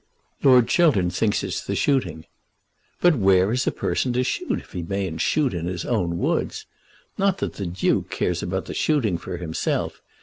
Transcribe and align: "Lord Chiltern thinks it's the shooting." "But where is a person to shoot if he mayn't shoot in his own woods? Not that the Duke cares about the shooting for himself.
"Lord 0.41 0.67
Chiltern 0.67 1.11
thinks 1.11 1.43
it's 1.43 1.63
the 1.63 1.75
shooting." 1.75 2.25
"But 3.01 3.17
where 3.19 3.51
is 3.51 3.67
a 3.67 3.71
person 3.71 4.13
to 4.13 4.23
shoot 4.23 4.57
if 4.59 4.71
he 4.71 4.81
mayn't 4.81 5.21
shoot 5.21 5.53
in 5.53 5.67
his 5.67 5.85
own 5.85 6.17
woods? 6.17 6.65
Not 7.19 7.37
that 7.37 7.53
the 7.53 7.67
Duke 7.67 8.09
cares 8.09 8.41
about 8.41 8.65
the 8.65 8.73
shooting 8.73 9.19
for 9.19 9.37
himself. 9.37 10.01